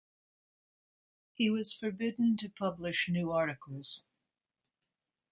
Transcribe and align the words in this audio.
He 1.35 1.51
was 1.51 1.73
forbidden 1.75 2.35
to 2.37 2.49
publish 2.49 3.07
new 3.07 3.29
articles. 3.31 4.01